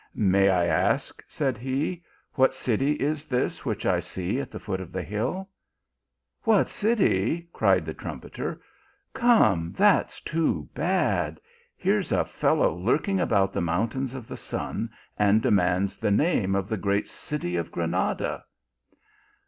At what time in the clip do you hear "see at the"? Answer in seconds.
3.99-4.59